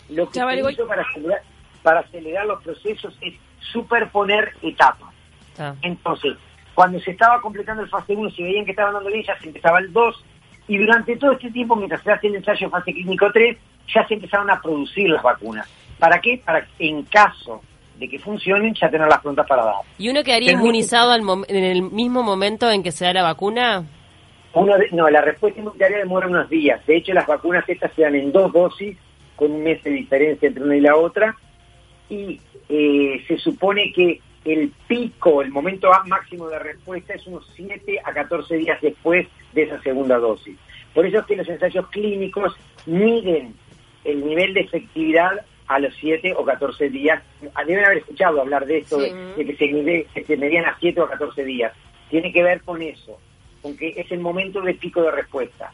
Lo 0.08 0.28
que 0.30 0.40
se 0.40 0.72
hizo 0.72 0.86
para 0.86 1.02
acelerar, 1.02 1.42
para 1.82 2.00
acelerar 2.00 2.46
los 2.46 2.62
procesos 2.62 3.16
es 3.20 3.34
superponer 3.72 4.52
etapas. 4.62 5.12
Ah. 5.58 5.74
Entonces, 5.82 6.36
cuando 6.74 7.00
se 7.00 7.12
estaba 7.12 7.40
completando 7.40 7.82
el 7.82 7.88
fase 7.88 8.14
1, 8.14 8.30
si 8.30 8.42
veían 8.42 8.64
que 8.64 8.72
estaban 8.72 8.94
dando 8.94 9.10
bien, 9.10 9.24
ya 9.24 9.38
se 9.38 9.46
empezaba 9.46 9.78
el 9.78 9.92
2, 9.92 10.24
y 10.68 10.78
durante 10.78 11.16
todo 11.16 11.32
este 11.32 11.50
tiempo, 11.50 11.76
mientras 11.76 12.02
se 12.02 12.12
hacía 12.12 12.30
el 12.30 12.36
ensayo 12.36 12.68
fase 12.70 12.92
clínico 12.92 13.30
3, 13.32 13.56
ya 13.94 14.06
se 14.06 14.14
empezaron 14.14 14.50
a 14.50 14.60
producir 14.60 15.08
las 15.08 15.22
vacunas. 15.22 15.68
¿Para 15.98 16.20
qué? 16.20 16.42
Para 16.44 16.66
que 16.66 16.88
en 16.88 17.04
caso 17.04 17.62
de 17.98 18.08
que 18.08 18.18
funcionen, 18.18 18.74
ya 18.74 18.90
tener 18.90 19.08
las 19.08 19.20
prontas 19.20 19.46
para 19.46 19.64
dar. 19.64 19.74
¿Y 19.98 20.08
uno 20.08 20.22
quedaría 20.22 20.52
inmunizado 20.52 21.14
en 21.14 21.64
el 21.64 21.82
mismo 21.82 22.22
momento 22.22 22.70
en 22.70 22.82
que 22.82 22.92
se 22.92 23.04
da 23.04 23.12
la 23.12 23.22
vacuna? 23.22 23.84
Uno 24.52 24.74
no, 24.92 25.08
la 25.10 25.20
respuesta 25.20 25.60
inmunitaria 25.60 25.98
demora 25.98 26.26
unos 26.26 26.48
días. 26.48 26.84
De 26.86 26.96
hecho, 26.96 27.12
las 27.12 27.26
vacunas 27.26 27.68
estas 27.68 27.92
se 27.94 28.02
dan 28.02 28.14
en 28.14 28.32
dos 28.32 28.52
dosis, 28.52 28.96
con 29.34 29.50
un 29.50 29.62
mes 29.62 29.82
de 29.84 29.90
diferencia 29.90 30.48
entre 30.48 30.64
una 30.64 30.76
y 30.76 30.80
la 30.80 30.96
otra, 30.96 31.36
y 32.08 32.40
eh, 32.68 33.22
se 33.28 33.36
supone 33.38 33.92
que 33.92 34.20
el 34.44 34.72
pico, 34.86 35.42
el 35.42 35.50
momento 35.50 35.90
máximo 36.06 36.48
de 36.48 36.58
respuesta 36.58 37.14
es 37.14 37.26
unos 37.26 37.50
7 37.56 38.00
a 38.04 38.12
14 38.12 38.56
días 38.56 38.80
después 38.80 39.26
de 39.52 39.64
esa 39.64 39.80
segunda 39.82 40.18
dosis. 40.18 40.56
Por 40.94 41.04
eso 41.04 41.18
es 41.18 41.26
que 41.26 41.36
los 41.36 41.48
ensayos 41.48 41.88
clínicos 41.88 42.54
miden 42.86 43.54
el 44.04 44.24
nivel 44.24 44.54
de 44.54 44.60
efectividad 44.60 45.44
a 45.68 45.78
los 45.78 45.94
7 45.96 46.34
o 46.36 46.44
14 46.44 46.90
días. 46.90 47.22
Deben 47.66 47.84
haber 47.84 47.98
escuchado 47.98 48.40
hablar 48.40 48.66
de 48.66 48.78
esto, 48.78 48.98
de, 48.98 49.34
que 49.36 49.56
se, 49.56 49.66
mide, 49.66 50.06
que 50.14 50.24
se 50.24 50.36
medían 50.36 50.64
a 50.64 50.76
7 50.78 51.00
o 51.00 51.08
14 51.08 51.44
días. 51.44 51.72
Tiene 52.10 52.32
que 52.32 52.42
ver 52.42 52.62
con 52.62 52.80
eso, 52.82 53.18
con 53.62 53.76
que 53.76 53.94
es 53.96 54.10
el 54.12 54.20
momento 54.20 54.60
de 54.60 54.74
pico 54.74 55.02
de 55.02 55.10
respuesta. 55.10 55.72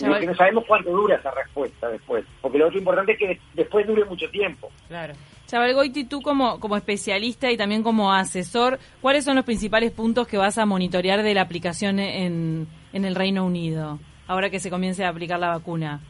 Lo 0.00 0.18
que 0.18 0.26
no 0.26 0.34
sabemos 0.34 0.64
cuánto 0.66 0.90
dura 0.90 1.16
esa 1.16 1.30
respuesta 1.30 1.88
después, 1.88 2.24
porque 2.40 2.56
lo 2.56 2.68
otro 2.68 2.78
importante 2.78 3.12
es 3.12 3.18
que 3.18 3.40
después 3.52 3.86
dure 3.86 4.04
mucho 4.06 4.30
tiempo. 4.30 4.70
Claro. 4.88 5.12
Chaval 5.46 5.74
Goiti, 5.74 6.04
tú 6.04 6.22
como, 6.22 6.58
como 6.60 6.76
especialista 6.76 7.50
y 7.50 7.56
también 7.56 7.82
como 7.82 8.12
asesor, 8.12 8.78
¿cuáles 9.02 9.24
son 9.24 9.36
los 9.36 9.44
principales 9.44 9.90
puntos 9.90 10.26
que 10.26 10.38
vas 10.38 10.56
a 10.56 10.64
monitorear 10.64 11.22
de 11.22 11.34
la 11.34 11.42
aplicación 11.42 11.98
en, 11.98 12.66
en 12.92 13.04
el 13.04 13.14
Reino 13.14 13.44
Unido, 13.44 13.98
ahora 14.26 14.48
que 14.48 14.60
se 14.60 14.70
comience 14.70 15.04
a 15.04 15.08
aplicar 15.08 15.38
la 15.38 15.48
vacuna? 15.48 16.00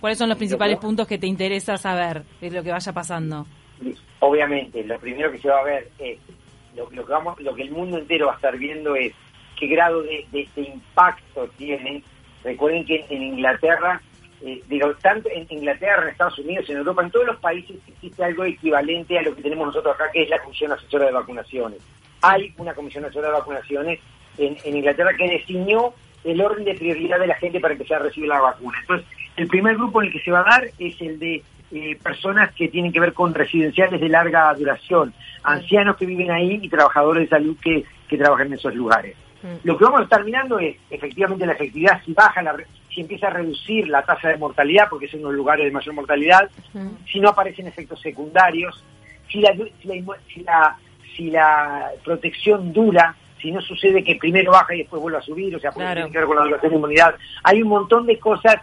¿Cuáles 0.00 0.18
son 0.18 0.28
los 0.28 0.38
principales 0.38 0.78
puntos 0.78 1.06
que 1.06 1.18
te 1.18 1.26
interesa 1.26 1.76
saber 1.76 2.22
de 2.40 2.50
lo 2.50 2.62
que 2.62 2.70
vaya 2.70 2.92
pasando? 2.92 3.46
Obviamente, 4.20 4.84
lo 4.84 4.98
primero 4.98 5.30
que 5.30 5.38
se 5.38 5.48
va 5.48 5.60
a 5.60 5.64
ver 5.64 5.88
es, 5.98 6.18
lo, 6.76 6.88
que, 6.88 7.00
vamos, 7.00 7.40
lo 7.40 7.54
que 7.54 7.62
el 7.62 7.70
mundo 7.70 7.98
entero 7.98 8.26
va 8.26 8.32
a 8.32 8.36
estar 8.36 8.56
viendo 8.56 8.94
es 8.94 9.12
qué 9.58 9.66
grado 9.66 10.02
de, 10.02 10.26
de 10.32 10.62
impacto 10.62 11.48
tiene 11.56 12.02
Recuerden 12.44 12.84
que 12.84 13.04
en 13.10 13.22
Inglaterra, 13.22 14.00
eh, 14.42 14.62
digo, 14.68 14.94
tanto 15.02 15.28
en 15.30 15.46
Inglaterra, 15.50 16.02
en 16.02 16.08
Estados 16.10 16.38
Unidos, 16.38 16.68
en 16.70 16.78
Europa, 16.78 17.02
en 17.02 17.10
todos 17.10 17.26
los 17.26 17.36
países 17.40 17.76
existe 17.86 18.24
algo 18.24 18.44
equivalente 18.44 19.18
a 19.18 19.22
lo 19.22 19.34
que 19.34 19.42
tenemos 19.42 19.66
nosotros 19.66 19.94
acá, 19.94 20.10
que 20.12 20.22
es 20.22 20.28
la 20.28 20.38
Comisión 20.38 20.72
Asesora 20.72 21.06
de 21.06 21.12
Vacunaciones. 21.12 21.80
Hay 22.22 22.54
una 22.58 22.74
Comisión 22.74 23.04
Asesora 23.04 23.28
de 23.28 23.34
Vacunaciones 23.34 24.00
en, 24.38 24.56
en 24.64 24.76
Inglaterra 24.76 25.14
que 25.16 25.28
definió 25.28 25.92
el 26.24 26.40
orden 26.40 26.64
de 26.64 26.74
prioridad 26.74 27.18
de 27.18 27.26
la 27.26 27.34
gente 27.34 27.60
para 27.60 27.74
empezar 27.74 28.00
a 28.00 28.04
recibir 28.04 28.28
la 28.28 28.40
vacuna. 28.40 28.78
Entonces, 28.80 29.06
el 29.38 29.48
primer 29.48 29.76
grupo 29.76 30.00
en 30.00 30.08
el 30.08 30.12
que 30.12 30.20
se 30.20 30.30
va 30.30 30.40
a 30.40 30.44
dar 30.44 30.68
es 30.78 31.00
el 31.00 31.18
de 31.18 31.42
eh, 31.70 31.98
personas 32.02 32.52
que 32.54 32.68
tienen 32.68 32.92
que 32.92 33.00
ver 33.00 33.12
con 33.12 33.34
residenciales 33.34 34.00
de 34.00 34.08
larga 34.08 34.52
duración, 34.54 35.12
ancianos 35.42 35.96
que 35.96 36.06
viven 36.06 36.30
ahí 36.30 36.58
y 36.62 36.68
trabajadores 36.68 37.24
de 37.24 37.36
salud 37.36 37.56
que, 37.62 37.84
que 38.08 38.18
trabajan 38.18 38.48
en 38.48 38.54
esos 38.54 38.74
lugares. 38.74 39.16
Lo 39.62 39.78
que 39.78 39.84
vamos 39.84 40.00
a 40.00 40.04
estar 40.04 40.24
mirando 40.24 40.58
es 40.58 40.76
efectivamente 40.90 41.46
la 41.46 41.52
efectividad, 41.52 42.02
si 42.04 42.12
baja, 42.12 42.42
la, 42.42 42.56
si 42.92 43.02
empieza 43.02 43.28
a 43.28 43.30
reducir 43.30 43.88
la 43.88 44.02
tasa 44.02 44.28
de 44.28 44.36
mortalidad, 44.36 44.88
porque 44.90 45.06
es 45.06 45.14
uno 45.14 45.28
de 45.28 45.34
los 45.34 45.36
lugares 45.36 45.64
de 45.64 45.70
mayor 45.70 45.94
mortalidad, 45.94 46.50
si 47.10 47.20
no 47.20 47.28
aparecen 47.28 47.68
efectos 47.68 48.00
secundarios, 48.00 48.82
si 49.30 49.40
la, 49.40 49.54
si 49.54 50.42
la, 50.42 50.76
si 51.16 51.30
la, 51.30 51.90
protección 52.04 52.72
dura, 52.72 53.14
si 53.40 53.52
no 53.52 53.60
sucede 53.60 54.02
que 54.02 54.16
primero 54.16 54.52
baja 54.52 54.74
y 54.74 54.78
después 54.78 55.00
vuelve 55.00 55.18
a 55.18 55.22
subir, 55.22 55.54
o 55.54 55.60
sea, 55.60 55.70
puede 55.70 55.94
tener 55.94 56.10
que 56.10 56.18
ver 56.18 56.26
con 56.26 56.36
la 56.36 56.44
duración 56.44 56.70
de 56.70 56.76
inmunidad. 56.76 57.14
Hay 57.44 57.62
un 57.62 57.68
montón 57.68 58.06
de 58.06 58.18
cosas, 58.18 58.56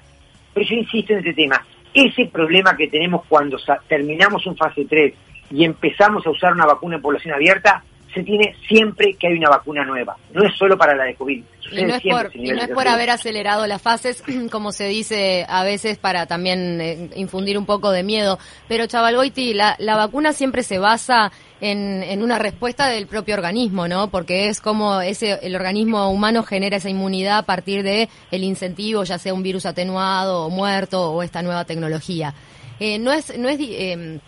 pero 0.55 0.65
yo 0.65 0.75
insisto 0.77 1.13
en 1.13 1.19
este 1.19 1.33
tema. 1.33 1.63
Ese 1.93 2.25
problema 2.27 2.75
que 2.75 2.87
tenemos 2.87 3.25
cuando 3.27 3.57
terminamos 3.87 4.47
un 4.47 4.55
fase 4.55 4.85
3 4.89 5.13
y 5.51 5.65
empezamos 5.65 6.25
a 6.25 6.29
usar 6.29 6.53
una 6.53 6.65
vacuna 6.65 6.95
en 6.95 7.01
población 7.01 7.33
abierta, 7.35 7.83
se 8.13 8.23
tiene 8.23 8.55
siempre 8.67 9.13
que 9.19 9.27
hay 9.27 9.33
una 9.33 9.49
vacuna 9.49 9.83
nueva. 9.83 10.15
No 10.33 10.45
es 10.47 10.55
solo 10.55 10.77
para 10.77 10.95
la 10.95 11.03
de 11.03 11.15
COVID. 11.15 11.43
Y 11.71 11.83
no, 11.83 11.95
es 11.95 12.69
por, 12.69 12.87
haber 12.87 13.09
acelerado 13.09 13.67
las 13.67 13.81
fases, 13.81 14.23
como 14.51 14.71
se 14.71 14.87
dice 14.87 15.45
a 15.49 15.63
veces, 15.65 15.97
para 15.97 16.25
también 16.25 16.79
eh, 16.79 17.09
infundir 17.15 17.57
un 17.57 17.65
poco 17.65 17.91
de 17.91 18.03
miedo. 18.03 18.39
Pero, 18.69 18.87
Chavalgoiti, 18.87 19.53
la, 19.53 19.75
la 19.79 19.97
vacuna 19.97 20.31
siempre 20.31 20.63
se 20.63 20.79
basa 20.79 21.31
en, 21.71 22.03
en, 22.03 22.21
una 22.21 22.37
respuesta 22.37 22.87
del 22.87 23.07
propio 23.07 23.35
organismo, 23.35 23.87
¿no? 23.87 24.09
Porque 24.09 24.49
es 24.49 24.61
como 24.61 25.01
ese 25.01 25.39
el 25.41 25.55
organismo 25.55 26.09
humano 26.09 26.43
genera 26.43 26.77
esa 26.77 26.89
inmunidad 26.89 27.39
a 27.39 27.43
partir 27.43 27.83
de 27.83 28.09
el 28.31 28.43
incentivo, 28.43 29.03
ya 29.03 29.17
sea 29.17 29.33
un 29.33 29.43
virus 29.43 29.65
atenuado 29.65 30.45
o 30.45 30.49
muerto 30.49 31.11
o 31.11 31.23
esta 31.23 31.41
nueva 31.41 31.65
tecnología. 31.65 32.33
Eh, 32.79 32.99
no 32.99 33.11
es 33.11 33.37
no 33.37 33.49
es 33.49 33.57
eh, 33.61 34.19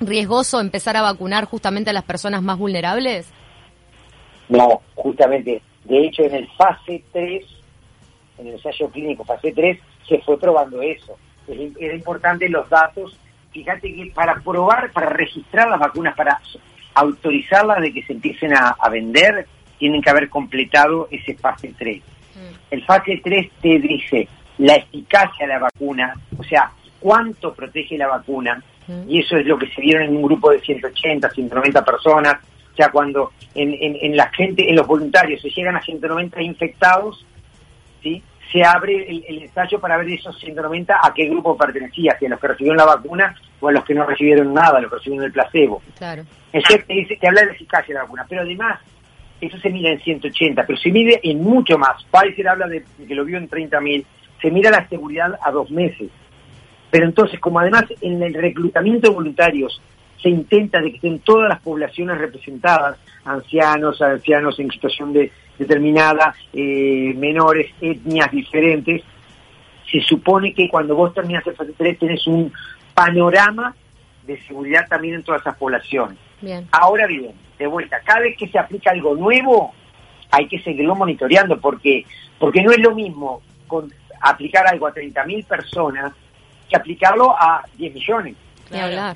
riesgoso 0.00 0.60
empezar 0.60 0.96
a 0.96 1.02
vacunar 1.02 1.44
justamente 1.46 1.90
a 1.90 1.92
las 1.92 2.04
personas 2.04 2.42
más 2.42 2.58
vulnerables? 2.58 3.28
No, 4.48 4.82
justamente. 4.94 5.62
De 5.84 6.06
hecho, 6.06 6.22
en 6.22 6.34
el 6.34 6.48
fase 6.52 7.02
3, 7.12 7.44
en 8.38 8.46
el 8.46 8.54
ensayo 8.54 8.88
clínico 8.88 9.24
fase 9.24 9.52
3, 9.52 9.78
se 10.08 10.18
fue 10.20 10.38
probando 10.38 10.80
eso. 10.82 11.16
Era 11.48 11.94
importante 11.94 12.48
los 12.48 12.68
datos. 12.68 13.18
Fíjate 13.52 13.94
que 13.94 14.10
para 14.14 14.40
probar, 14.40 14.92
para 14.92 15.10
registrar 15.10 15.68
las 15.68 15.78
vacunas, 15.78 16.16
para 16.16 16.40
autorizarlas 16.94 17.80
de 17.80 17.92
que 17.92 18.02
se 18.02 18.12
empiecen 18.12 18.52
a, 18.54 18.88
vender, 18.88 19.46
tienen 19.78 20.02
que 20.02 20.10
haber 20.10 20.28
completado 20.28 21.08
ese 21.10 21.34
fase 21.34 21.72
3. 21.76 21.98
Mm. 21.98 22.54
El 22.70 22.84
fase 22.84 23.20
3 23.22 23.50
te 23.60 23.78
dice 23.78 24.28
la 24.58 24.74
eficacia 24.74 25.46
de 25.46 25.52
la 25.52 25.58
vacuna, 25.58 26.14
o 26.38 26.44
sea, 26.44 26.70
cuánto 27.00 27.52
protege 27.54 27.98
la 27.98 28.08
vacuna, 28.08 28.62
y 29.08 29.20
eso 29.20 29.36
es 29.36 29.46
lo 29.46 29.58
que 29.58 29.68
se 29.68 29.80
vieron 29.80 30.02
en 30.02 30.16
un 30.16 30.22
grupo 30.22 30.50
de 30.50 30.60
180, 30.60 31.30
190 31.30 31.84
personas. 31.84 32.36
O 32.72 32.76
sea, 32.76 32.90
cuando 32.90 33.32
en, 33.54 33.74
en, 33.80 34.14
la 34.14 34.28
gente, 34.28 34.68
en 34.68 34.76
los 34.76 34.86
voluntarios 34.86 35.40
se 35.40 35.48
llegan 35.48 35.76
a 35.76 35.80
190 35.80 36.42
infectados, 36.42 37.24
¿sí? 38.02 38.22
se 38.54 38.62
abre 38.62 39.08
el, 39.08 39.42
ensayo 39.42 39.80
para 39.80 39.96
ver 39.96 40.10
esos 40.10 40.38
190 40.38 41.00
a 41.02 41.12
qué 41.12 41.26
grupo 41.26 41.56
pertenecía, 41.56 42.16
si 42.18 42.26
a 42.26 42.28
los 42.28 42.40
que 42.40 42.48
recibieron 42.48 42.76
la 42.76 42.84
vacuna 42.84 43.34
o 43.64 43.68
a 43.68 43.72
los 43.72 43.84
que 43.84 43.94
no 43.94 44.04
recibieron 44.04 44.52
nada, 44.52 44.80
los 44.80 44.90
que 44.90 44.96
recibieron 44.96 45.26
el 45.26 45.32
placebo. 45.32 45.82
Claro. 45.96 46.24
Eso 46.52 46.76
te, 46.86 46.92
dice, 46.92 47.16
te 47.16 47.26
habla 47.26 47.42
de 47.42 47.52
eficacia 47.52 47.88
de 47.88 47.94
la 47.94 48.02
vacuna, 48.02 48.26
pero 48.28 48.42
además 48.42 48.80
eso 49.40 49.58
se 49.58 49.70
mide 49.70 49.92
en 49.92 50.00
180, 50.00 50.66
pero 50.66 50.78
se 50.78 50.90
mide 50.90 51.20
en 51.22 51.42
mucho 51.42 51.78
más. 51.78 52.04
Pfizer 52.10 52.48
habla 52.48 52.66
de 52.66 52.84
que 53.06 53.14
lo 53.14 53.24
vio 53.24 53.38
en 53.38 53.48
30.000, 53.48 54.04
se 54.40 54.50
mira 54.50 54.70
la 54.70 54.88
seguridad 54.88 55.38
a 55.42 55.50
dos 55.50 55.70
meses. 55.70 56.10
Pero 56.90 57.06
entonces, 57.06 57.40
como 57.40 57.58
además 57.58 57.84
en 58.00 58.22
el 58.22 58.34
reclutamiento 58.34 59.08
de 59.08 59.14
voluntarios 59.14 59.82
se 60.22 60.28
intenta 60.28 60.80
de 60.80 60.90
que 60.90 60.96
estén 60.96 61.18
todas 61.18 61.48
las 61.48 61.60
poblaciones 61.60 62.18
representadas, 62.18 62.98
ancianos, 63.24 64.00
ancianos 64.00 64.58
en 64.58 64.70
situación 64.70 65.12
de, 65.12 65.30
determinada, 65.58 66.34
eh, 66.52 67.12
menores, 67.16 67.70
etnias 67.80 68.30
diferentes, 68.30 69.02
se 69.90 70.00
supone 70.00 70.54
que 70.54 70.68
cuando 70.68 70.94
vos 70.96 71.12
terminas 71.14 71.46
el 71.46 71.54
fase 71.54 71.72
3 71.76 71.98
tenés 71.98 72.26
un 72.26 72.52
panorama 72.94 73.74
de 74.22 74.40
seguridad 74.42 74.86
también 74.88 75.16
en 75.16 75.22
todas 75.22 75.42
esas 75.42 75.56
poblaciones. 75.56 76.18
Ahora 76.70 77.06
bien, 77.06 77.32
de 77.58 77.66
vuelta, 77.66 78.00
cada 78.04 78.20
vez 78.20 78.36
que 78.36 78.48
se 78.48 78.58
aplica 78.58 78.90
algo 78.90 79.14
nuevo, 79.14 79.74
hay 80.30 80.46
que 80.48 80.60
seguirlo 80.60 80.94
monitoreando, 80.94 81.60
porque 81.60 82.04
porque 82.38 82.62
no 82.62 82.72
es 82.72 82.78
lo 82.78 82.94
mismo 82.94 83.40
con 83.66 83.92
aplicar 84.20 84.66
algo 84.66 84.86
a 84.86 84.94
30.000 84.94 85.46
personas 85.46 86.12
que 86.68 86.76
aplicarlo 86.76 87.30
a 87.32 87.64
10 87.76 87.94
millones. 87.94 88.36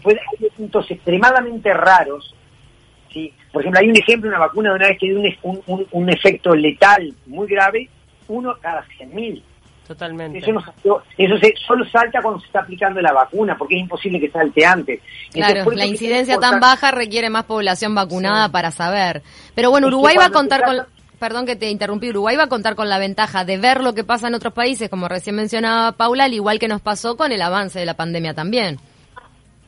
Puede, 0.02 0.20
hay 0.20 0.50
puntos 0.50 0.90
extremadamente 0.90 1.72
raros. 1.74 2.34
¿sí? 3.12 3.32
Por 3.52 3.62
ejemplo, 3.62 3.80
hay 3.80 3.88
un 3.88 3.96
ejemplo, 3.96 4.28
una 4.28 4.38
vacuna 4.38 4.70
de 4.70 4.76
una 4.76 4.88
vez 4.88 4.98
que 4.98 5.06
dio 5.06 5.20
un, 5.42 5.86
un, 5.90 6.10
efecto 6.10 6.54
letal 6.54 7.14
muy 7.26 7.48
grave, 7.48 7.88
uno 8.28 8.54
cada 8.60 8.84
100.000. 8.84 9.42
Totalmente. 9.88 10.38
Eso, 10.38 10.52
eso 11.16 11.38
se, 11.38 11.54
solo 11.66 11.82
salta 11.86 12.20
cuando 12.20 12.38
se 12.40 12.46
está 12.46 12.60
aplicando 12.60 13.00
la 13.00 13.12
vacuna, 13.12 13.56
porque 13.56 13.74
es 13.74 13.80
imposible 13.80 14.20
que 14.20 14.30
salte 14.30 14.66
antes. 14.66 15.00
Claro, 15.32 15.70
la 15.70 15.86
incidencia 15.86 16.38
tan 16.38 16.60
baja 16.60 16.90
requiere 16.90 17.30
más 17.30 17.44
población 17.44 17.94
vacunada 17.94 18.50
para 18.50 18.70
saber. 18.70 19.22
Pero 19.54 19.70
bueno, 19.70 19.86
Uruguay 19.86 20.16
va 20.18 20.26
a 20.26 20.30
contar 20.30 20.62
con 20.62 20.76
perdón 21.18 21.46
que 21.46 21.56
te 21.56 21.70
interrumpí, 21.70 22.10
Uruguay 22.10 22.36
va 22.36 22.44
a 22.44 22.48
contar 22.48 22.76
con 22.76 22.88
la 22.88 22.98
ventaja 22.98 23.44
de 23.44 23.56
ver 23.56 23.82
lo 23.82 23.94
que 23.94 24.04
pasa 24.04 24.28
en 24.28 24.34
otros 24.34 24.52
países, 24.52 24.88
como 24.88 25.08
recién 25.08 25.34
mencionaba 25.34 25.92
Paula, 25.92 26.24
al 26.24 26.34
igual 26.34 26.58
que 26.58 26.68
nos 26.68 26.80
pasó 26.80 27.16
con 27.16 27.32
el 27.32 27.42
avance 27.42 27.78
de 27.78 27.86
la 27.86 27.94
pandemia 27.94 28.34
también. 28.34 28.76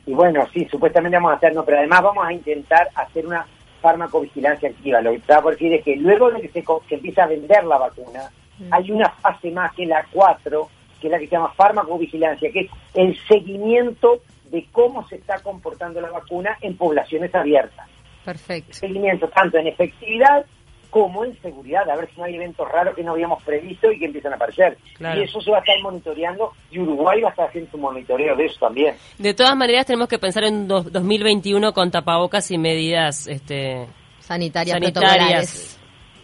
Y 0.05 0.13
bueno, 0.13 0.47
sí, 0.53 0.67
supuestamente 0.69 1.17
vamos 1.17 1.33
a 1.33 1.35
hacerlo, 1.35 1.65
pero 1.65 1.79
además 1.79 2.03
vamos 2.03 2.25
a 2.25 2.31
intentar 2.31 2.87
hacer 2.95 3.25
una 3.25 3.45
farmacovigilancia 3.81 4.69
activa. 4.69 5.01
Lo 5.01 5.11
que 5.11 5.17
está 5.17 5.41
por 5.41 5.53
decir 5.53 5.73
es 5.73 5.83
que 5.83 5.95
luego 5.95 6.31
de 6.31 6.41
que 6.41 6.49
se, 6.49 6.63
empieza 6.95 7.23
a 7.23 7.27
vender 7.27 7.63
la 7.65 7.79
vacuna. 7.79 8.29
Hay 8.69 8.91
una 8.91 9.09
fase 9.09 9.51
más 9.51 9.73
que 9.73 9.85
la 9.85 10.05
4, 10.11 10.69
que 10.99 11.07
es 11.07 11.11
la 11.11 11.19
que 11.19 11.27
se 11.27 11.31
llama 11.31 11.53
farmacovigilancia, 11.53 12.51
que 12.51 12.61
es 12.61 12.71
el 12.93 13.17
seguimiento 13.27 14.21
de 14.51 14.67
cómo 14.71 15.07
se 15.07 15.15
está 15.15 15.39
comportando 15.39 16.01
la 16.01 16.11
vacuna 16.11 16.57
en 16.61 16.75
poblaciones 16.75 17.33
abiertas. 17.33 17.87
Perfecto. 18.23 18.73
Seguimiento 18.73 19.27
tanto 19.29 19.57
en 19.57 19.67
efectividad 19.67 20.45
como 20.91 21.23
en 21.23 21.41
seguridad, 21.41 21.89
a 21.89 21.95
ver 21.95 22.09
si 22.13 22.19
no 22.19 22.25
hay 22.25 22.35
eventos 22.35 22.69
raros 22.69 22.93
que 22.93 23.01
no 23.01 23.13
habíamos 23.13 23.41
previsto 23.43 23.89
y 23.91 23.97
que 23.97 24.05
empiezan 24.05 24.33
a 24.33 24.35
aparecer. 24.35 24.77
Y 24.99 25.21
eso 25.23 25.39
se 25.39 25.49
va 25.49 25.57
a 25.57 25.59
estar 25.61 25.75
monitoreando 25.81 26.51
y 26.69 26.79
Uruguay 26.79 27.21
va 27.21 27.29
a 27.29 27.31
estar 27.31 27.47
haciendo 27.47 27.71
su 27.71 27.77
monitoreo 27.77 28.35
de 28.35 28.45
eso 28.45 28.57
también. 28.59 28.95
De 29.17 29.33
todas 29.33 29.55
maneras, 29.55 29.85
tenemos 29.85 30.09
que 30.09 30.19
pensar 30.19 30.43
en 30.43 30.67
2021 30.67 31.73
con 31.73 31.89
tapabocas 31.91 32.51
y 32.51 32.57
medidas 32.57 33.25
este, 33.27 33.87
sanitarias, 34.19 34.77
sanitarias. 34.77 35.80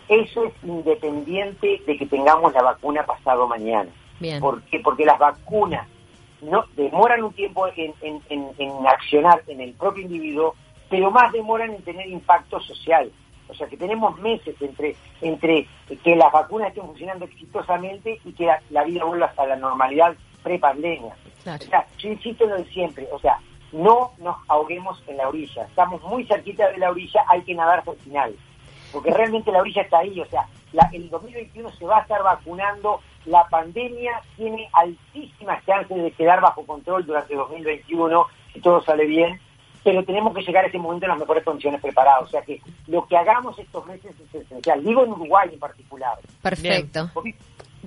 Eso 0.09 0.45
es 0.45 0.53
independiente 0.63 1.81
de 1.85 1.97
que 1.97 2.05
tengamos 2.05 2.53
la 2.53 2.63
vacuna 2.63 3.05
pasado 3.05 3.47
mañana. 3.47 3.89
Bien. 4.19 4.39
¿Por 4.39 4.61
Porque 4.83 5.05
las 5.05 5.19
vacunas 5.19 5.87
no 6.41 6.63
demoran 6.75 7.23
un 7.23 7.33
tiempo 7.33 7.67
en, 7.75 7.93
en, 8.01 8.21
en 8.57 8.87
accionar 8.87 9.41
en 9.47 9.61
el 9.61 9.73
propio 9.73 10.03
individuo, 10.03 10.55
pero 10.89 11.11
más 11.11 11.31
demoran 11.31 11.71
en 11.71 11.81
tener 11.83 12.07
impacto 12.07 12.59
social. 12.59 13.11
O 13.49 13.53
sea 13.53 13.67
que 13.67 13.77
tenemos 13.77 14.17
meses 14.19 14.55
entre, 14.61 14.95
entre 15.21 15.67
que 16.03 16.15
las 16.15 16.31
vacunas 16.31 16.69
estén 16.69 16.85
funcionando 16.85 17.25
exitosamente 17.25 18.19
y 18.25 18.33
que 18.33 18.49
la, 18.69 18.83
vida 18.83 19.05
vuelva 19.05 19.27
hasta 19.27 19.45
la 19.45 19.55
normalidad 19.55 20.15
pre-pandemia. 20.43 21.15
O 21.45 21.57
sea, 21.57 21.87
yo 21.97 22.09
insisto 22.09 22.43
en 22.43 22.49
lo 22.49 22.57
de 22.57 22.65
siempre, 22.65 23.07
o 23.11 23.19
sea, 23.19 23.39
no 23.71 24.11
nos 24.19 24.35
ahoguemos 24.47 25.01
en 25.07 25.17
la 25.17 25.29
orilla. 25.29 25.63
Estamos 25.63 26.01
muy 26.03 26.25
cerquita 26.25 26.69
de 26.69 26.77
la 26.77 26.89
orilla, 26.89 27.23
hay 27.27 27.41
que 27.43 27.55
nadar 27.55 27.79
hasta 27.79 27.91
el 27.91 27.97
final. 27.97 28.35
Porque 28.91 29.11
realmente 29.11 29.51
la 29.51 29.59
orilla 29.59 29.81
está 29.81 29.99
ahí, 29.99 30.19
o 30.19 30.25
sea, 30.25 30.47
la, 30.73 30.89
el 30.93 31.09
2021 31.09 31.71
se 31.71 31.85
va 31.85 31.99
a 31.99 32.01
estar 32.01 32.23
vacunando, 32.23 33.01
la 33.25 33.45
pandemia 33.49 34.21
tiene 34.35 34.69
altísimas 34.73 35.65
chances 35.65 36.01
de 36.01 36.11
quedar 36.11 36.41
bajo 36.41 36.65
control 36.65 37.05
durante 37.05 37.35
2021, 37.35 38.25
si 38.53 38.61
todo 38.61 38.81
sale 38.83 39.05
bien, 39.05 39.39
pero 39.83 40.03
tenemos 40.03 40.35
que 40.35 40.41
llegar 40.41 40.65
a 40.65 40.67
ese 40.67 40.77
momento 40.77 41.05
en 41.05 41.11
las 41.11 41.19
mejores 41.19 41.43
condiciones 41.43 41.81
preparadas. 41.81 42.23
O 42.23 42.27
sea 42.27 42.41
que 42.41 42.61
lo 42.87 43.05
que 43.07 43.15
hagamos 43.15 43.57
estos 43.57 43.85
meses 43.85 44.13
es 44.19 44.35
esencial. 44.35 44.83
Digo 44.83 45.05
en 45.05 45.11
Uruguay 45.11 45.49
en 45.53 45.59
particular. 45.59 46.17
Perfecto. 46.41 47.09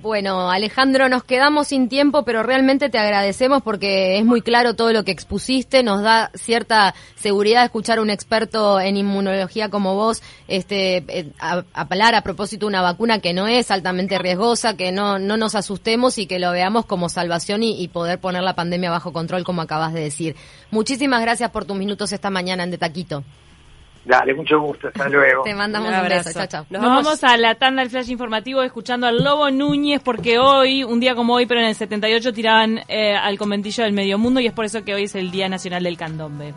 Bueno, 0.01 0.49
Alejandro, 0.49 1.09
nos 1.09 1.23
quedamos 1.23 1.67
sin 1.67 1.87
tiempo, 1.87 2.23
pero 2.23 2.41
realmente 2.41 2.89
te 2.89 2.97
agradecemos 2.97 3.61
porque 3.61 4.17
es 4.17 4.25
muy 4.25 4.41
claro 4.41 4.73
todo 4.73 4.91
lo 4.93 5.03
que 5.03 5.11
expusiste, 5.11 5.83
nos 5.83 6.01
da 6.01 6.31
cierta 6.33 6.95
seguridad 7.13 7.63
escuchar 7.63 7.99
a 7.99 8.01
un 8.01 8.09
experto 8.09 8.79
en 8.79 8.97
inmunología 8.97 9.69
como 9.69 9.93
vos 9.93 10.23
este, 10.47 11.03
eh, 11.07 11.31
apelar 11.73 12.15
a 12.15 12.23
propósito 12.23 12.65
una 12.65 12.81
vacuna 12.81 13.19
que 13.19 13.33
no 13.33 13.47
es 13.47 13.69
altamente 13.69 14.17
riesgosa, 14.17 14.75
que 14.75 14.91
no, 14.91 15.19
no 15.19 15.37
nos 15.37 15.53
asustemos 15.53 16.17
y 16.17 16.25
que 16.25 16.39
lo 16.39 16.51
veamos 16.51 16.87
como 16.87 17.07
salvación 17.07 17.61
y, 17.61 17.79
y 17.79 17.87
poder 17.87 18.19
poner 18.19 18.41
la 18.41 18.55
pandemia 18.55 18.89
bajo 18.89 19.13
control, 19.13 19.43
como 19.43 19.61
acabas 19.61 19.93
de 19.93 20.01
decir. 20.01 20.35
Muchísimas 20.71 21.21
gracias 21.21 21.51
por 21.51 21.65
tus 21.65 21.77
minutos 21.77 22.11
esta 22.11 22.31
mañana 22.31 22.63
en 22.63 22.71
De 22.71 22.79
Taquito. 22.79 23.23
Dale, 24.03 24.33
mucho 24.33 24.59
gusto, 24.59 24.87
hasta 24.87 25.07
luego. 25.09 25.43
Te 25.43 25.53
mandamos 25.53 25.89
un, 25.89 25.95
abrazo, 25.95 26.31
chao, 26.33 26.47
chao. 26.47 26.65
Nos, 26.69 26.81
vamos... 26.81 27.23
a 27.23 27.37
la 27.37 27.55
tanda 27.55 27.81
del 27.81 27.91
flash 27.91 28.09
informativo 28.09 28.63
escuchando 28.63 29.05
al 29.05 29.23
Lobo 29.23 29.51
Núñez 29.51 30.01
porque 30.03 30.39
hoy, 30.39 30.83
un 30.83 30.99
día 30.99 31.13
como 31.13 31.35
hoy, 31.35 31.45
pero 31.45 31.59
en 31.59 31.67
el 31.67 31.75
78 31.75 32.33
tiraban 32.33 32.79
eh, 32.87 33.15
al 33.15 33.37
conventillo 33.37 33.83
del 33.83 33.93
Medio 33.93 34.17
Mundo 34.17 34.39
y 34.39 34.47
es 34.47 34.53
por 34.53 34.65
eso 34.65 34.83
que 34.83 34.95
hoy 34.95 35.03
es 35.03 35.15
el 35.15 35.29
Día 35.29 35.49
Nacional 35.49 35.83
del 35.83 35.97
Candombe. 35.97 36.53